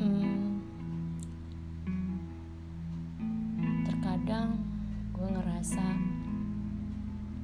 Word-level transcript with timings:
Hmm, 0.00 0.64
terkadang 3.84 4.56
gue 5.12 5.28
ngerasa 5.28 5.84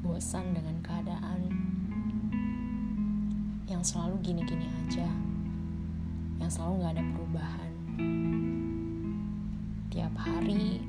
bosan 0.01 0.57
dengan 0.57 0.81
keadaan 0.81 1.45
yang 3.69 3.85
selalu 3.85 4.17
gini-gini 4.25 4.65
aja 4.65 5.13
yang 6.41 6.49
selalu 6.49 6.89
gak 6.89 6.97
ada 6.97 7.05
perubahan 7.13 8.58
tiap 9.89 10.13
hari 10.21 10.85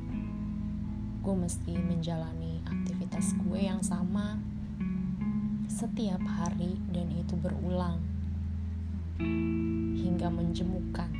gue 1.20 1.36
mesti 1.36 1.76
menjalani 1.76 2.64
aktivitas 2.68 3.36
gue 3.36 3.60
yang 3.60 3.80
sama 3.80 4.40
setiap 5.70 6.20
hari 6.26 6.76
dan 6.92 7.08
itu 7.14 7.38
berulang 7.40 8.02
hingga 10.00 10.28
menjemukan. 10.32 11.12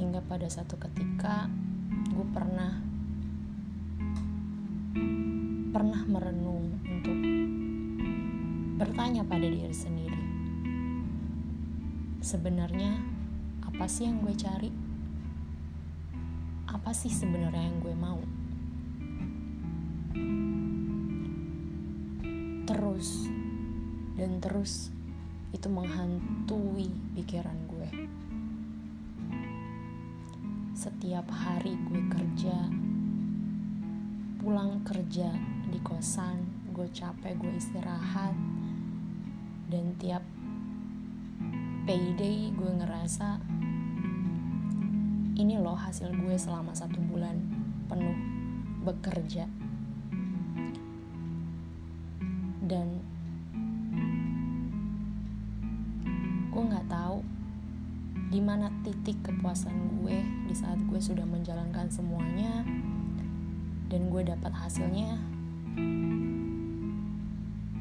Hingga 0.00 0.20
pada 0.26 0.48
satu 0.48 0.80
ketika 0.80 1.46
gue 2.10 2.26
pernah 2.32 2.80
pernah 5.70 6.02
merenung 6.10 6.82
untuk 6.82 7.18
bertanya 8.80 9.22
pada 9.22 9.46
diri 9.46 9.72
sendiri. 9.76 10.09
Sebenarnya 12.20 13.00
apa 13.64 13.88
sih 13.88 14.04
yang 14.04 14.20
gue 14.20 14.36
cari? 14.36 14.68
Apa 16.68 16.92
sih 16.92 17.08
sebenarnya 17.08 17.64
yang 17.64 17.80
gue 17.80 17.96
mau? 17.96 18.20
Terus 22.68 23.24
dan 24.20 24.36
terus 24.36 24.92
itu 25.56 25.72
menghantui 25.72 26.92
pikiran 27.16 27.56
gue. 27.72 27.88
Setiap 30.76 31.24
hari 31.32 31.72
gue 31.88 32.04
kerja 32.04 32.68
pulang 34.44 34.84
kerja 34.84 35.32
di 35.72 35.80
kosan 35.80 36.68
gue 36.76 36.88
capek 36.92 37.32
gue 37.40 37.52
istirahat 37.56 38.36
dan 39.72 39.96
tiap 39.96 40.24
payday 41.88 42.52
gue 42.52 42.70
ngerasa 42.76 43.40
ini 45.40 45.56
loh 45.56 45.72
hasil 45.72 46.12
gue 46.12 46.36
selama 46.36 46.76
satu 46.76 47.00
bulan 47.00 47.40
penuh 47.88 48.12
bekerja. 48.84 49.48
Dan 52.60 53.00
gue 56.52 56.62
nggak 56.62 56.92
tahu 56.92 57.24
di 58.28 58.40
mana 58.44 58.68
titik 58.84 59.16
kepuasan 59.24 60.04
gue 60.04 60.20
di 60.46 60.54
saat 60.54 60.76
gue 60.84 61.00
sudah 61.00 61.24
menjalankan 61.24 61.88
semuanya 61.88 62.62
dan 63.88 64.12
gue 64.12 64.22
dapat 64.28 64.52
hasilnya. 64.52 65.16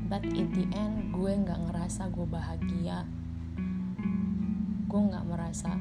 But 0.09 0.25
in 0.25 0.49
the 0.55 0.65
end 0.73 1.11
gue 1.11 1.31
nggak 1.35 1.59
ngerasa 1.69 2.07
gue 2.09 2.25
bahagia 2.25 3.05
gue 4.89 4.97
nggak 4.97 5.21
merasa 5.29 5.77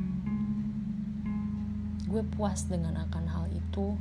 gue 2.04 2.20
puas 2.36 2.68
dengan 2.68 3.08
akan 3.08 3.24
hal 3.24 3.44
itu. 3.48 3.96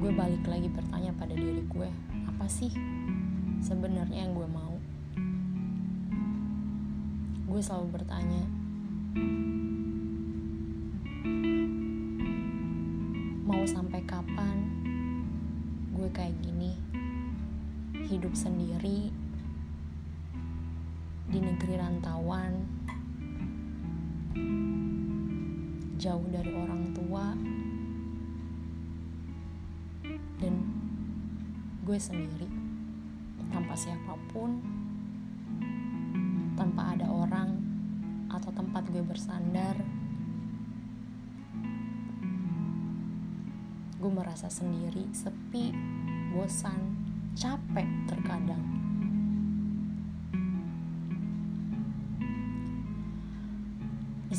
Gue 0.00 0.10
balik 0.16 0.48
lagi 0.48 0.72
bertanya 0.72 1.12
pada 1.12 1.36
diri 1.36 1.60
gue 1.68 1.88
apa 2.24 2.48
sih 2.48 2.72
sebenarnya 3.60 4.24
yang 4.24 4.32
gue 4.32 4.48
mau? 4.48 4.80
Gue 7.52 7.60
selalu 7.60 8.00
bertanya 8.00 8.44
mau 13.44 13.60
sampai 13.68 14.00
kapan 14.08 14.56
gue 15.92 16.08
kayak 16.16 16.32
gini? 16.40 16.80
Hidup 18.08 18.32
sendiri 18.32 19.23
di 21.34 21.42
negeri 21.42 21.74
rantauan. 21.74 22.52
Jauh 25.98 26.26
dari 26.30 26.52
orang 26.54 26.94
tua. 26.94 27.26
Dan 30.38 30.54
gue 31.82 31.98
sendiri 31.98 32.46
tanpa 33.50 33.74
siapa 33.74 34.14
pun 34.30 34.62
tanpa 36.54 36.94
ada 36.94 37.10
orang 37.10 37.58
atau 38.30 38.54
tempat 38.54 38.86
gue 38.94 39.02
bersandar 39.02 39.74
gue 43.98 44.10
merasa 44.10 44.46
sendiri 44.50 45.06
sepi 45.10 45.70
bosan 46.34 46.98
capek 47.38 47.86
terkadang 48.10 48.83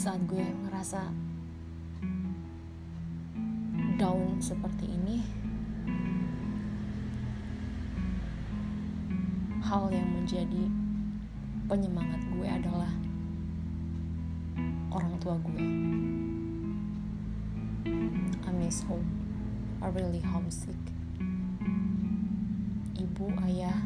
saat 0.05 0.21
gue 0.29 0.37
ngerasa 0.37 1.01
down 3.97 4.37
seperti 4.37 4.85
ini 4.85 5.25
hal 9.65 9.89
yang 9.89 10.05
menjadi 10.05 10.69
penyemangat 11.65 12.21
gue 12.37 12.45
adalah 12.45 12.93
orang 14.93 15.17
tua 15.17 15.41
gue. 15.41 15.65
I 18.45 18.51
miss 18.61 18.85
home. 18.85 19.09
I 19.81 19.89
really 19.89 20.21
homesick. 20.21 20.77
Ibu 22.93 23.25
ayah 23.49 23.81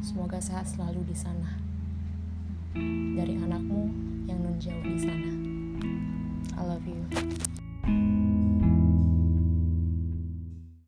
semoga 0.00 0.40
sehat 0.40 0.72
selalu 0.72 1.04
di 1.04 1.16
sana. 1.20 1.60
Dari 3.12 3.36
anakmu 3.36 4.11